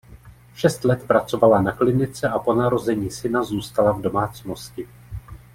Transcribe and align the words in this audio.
Šest 0.55 0.83
let 0.85 1.03
pracovala 1.07 1.61
na 1.61 1.71
klinice 1.75 2.29
a 2.29 2.39
po 2.39 2.53
narození 2.53 3.11
syna 3.11 3.43
zůstala 3.43 3.91
v 3.91 4.01
domácnosti. 4.01 4.87